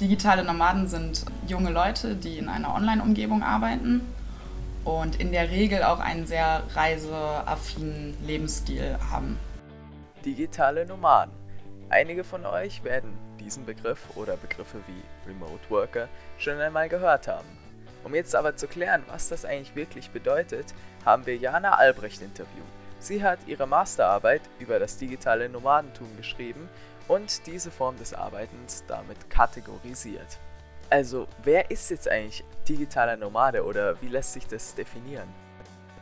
[0.00, 4.00] Digitale Nomaden sind junge Leute, die in einer Online-Umgebung arbeiten
[4.84, 9.38] und in der Regel auch einen sehr reiseaffinen Lebensstil haben.
[10.24, 11.32] Digitale Nomaden.
[11.90, 16.08] Einige von euch werden diesen Begriff oder Begriffe wie Remote Worker
[16.38, 17.46] schon einmal gehört haben.
[18.02, 20.74] Um jetzt aber zu klären, was das eigentlich wirklich bedeutet,
[21.04, 22.64] haben wir Jana Albrecht interviewt.
[22.98, 26.68] Sie hat ihre Masterarbeit über das digitale Nomadentum geschrieben
[27.08, 30.38] und diese Form des Arbeitens damit kategorisiert.
[30.90, 35.28] Also, wer ist jetzt eigentlich digitaler Nomade oder wie lässt sich das definieren?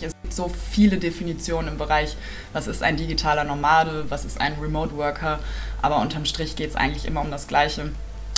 [0.00, 2.16] Es gibt so viele Definitionen im Bereich,
[2.52, 5.38] was ist ein digitaler Nomade, was ist ein Remote Worker,
[5.82, 7.92] aber unterm Strich geht es eigentlich immer um das Gleiche,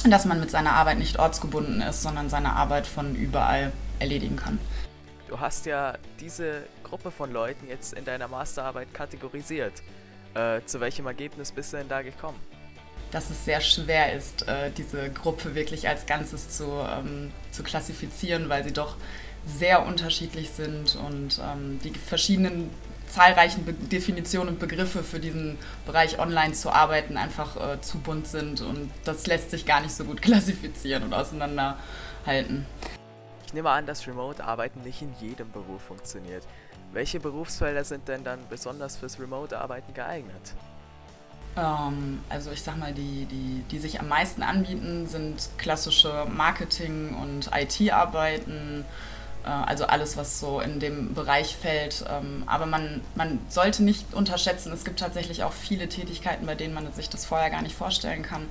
[0.05, 4.59] dass man mit seiner Arbeit nicht ortsgebunden ist, sondern seine Arbeit von überall erledigen kann.
[5.29, 9.83] Du hast ja diese Gruppe von Leuten jetzt in deiner Masterarbeit kategorisiert.
[10.37, 12.39] Äh, zu welchem Ergebnis bist du denn da gekommen?
[13.11, 18.51] Dass es sehr schwer ist, äh, diese Gruppe wirklich als Ganzes zu, ähm, zu klassifizieren,
[18.51, 18.97] weil sie doch
[19.47, 22.69] sehr unterschiedlich sind und ähm, die verschiedenen
[23.09, 25.57] zahlreichen Be Definitionen und Begriffe für diesen
[25.87, 29.95] Bereich online zu arbeiten einfach äh, zu bunt sind und das lässt sich gar nicht
[29.95, 32.67] so gut klassifizieren und auseinanderhalten.
[33.47, 36.43] Ich nehme an, dass Remote-Arbeiten nicht in jedem Beruf funktioniert.
[36.93, 40.55] Welche Berufsfelder sind denn dann besonders fürs Remote-Arbeiten geeignet?
[41.57, 47.15] Ähm, also ich sag mal, die, die, die sich am meisten anbieten, sind klassische Marketing-
[47.15, 48.85] und IT-Arbeiten,
[49.51, 52.05] also alles, was so in dem Bereich fällt.
[52.11, 56.75] Ähm, aber man, man sollte nicht unterschätzen, es gibt tatsächlich auch viele Tätigkeiten, bei denen
[56.75, 58.47] man sich das vorher gar nicht vorstellen kann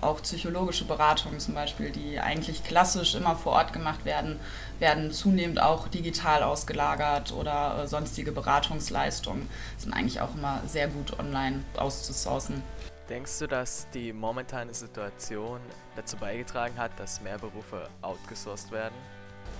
[0.00, 4.38] auch psychologische Beratungen zum Beispiel, die eigentlich klassisch immer vor Ort gemacht werden,
[4.78, 11.18] werden zunehmend auch digital ausgelagert oder äh, sonstige Beratungsleistungen sind eigentlich auch immer sehr gut
[11.18, 12.62] online auszusourcen.
[13.08, 15.60] Denkst du, dass die momentane Situation
[15.96, 18.94] dazu beigetragen hat, dass mehr Berufe outgesourced werden?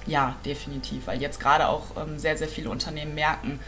[0.07, 3.61] Ja, definitiv, weil jetzt gerade auch ähm, sehr, sehr viele Unternehmen merken,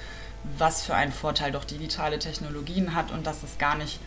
[0.56, 4.00] was für einen Vorteil doch digitale Technologien hat und dass es gar nicht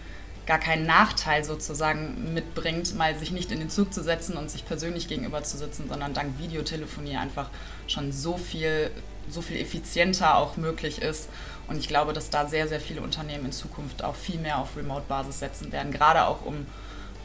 [0.46, 4.66] gar keinen Nachteil sozusagen mitbringt, mal sich nicht in den Zug zu setzen und sich
[4.66, 7.50] persönlich gegenüber zu sitzen, sondern dank Videotelefonie einfach
[7.88, 8.92] schon so viel,
[9.30, 11.30] so viel effizienter auch möglich ist.
[11.68, 14.76] Und ich glaube, dass da sehr, sehr viele Unternehmen in Zukunft auch viel mehr auf
[14.76, 16.66] Remote-Basis setzen werden, gerade auch um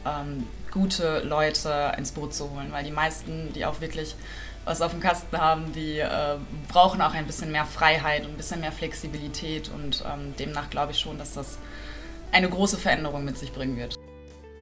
[0.05, 4.15] ähm, gute Leute ins Boot zu holen, weil die meisten, die auch wirklich
[4.69, 6.37] was auf dem Kasten haben, die äh,
[6.67, 10.91] brauchen auch ein bisschen mehr Freiheit und ein bisschen mehr Flexibilität und ähm, demnach glaube
[10.91, 11.57] ich schon, dass das
[12.31, 13.95] eine große Veränderung mit sich bringen wird.